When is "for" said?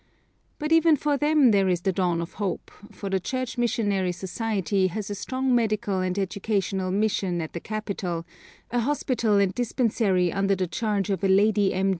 0.95-1.15, 2.91-3.07